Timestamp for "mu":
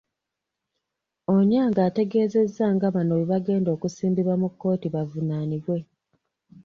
4.41-4.47